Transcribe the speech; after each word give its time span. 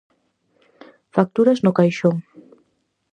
Facturas 1.15 1.59
no 1.65 1.75
caixón. 1.79 2.15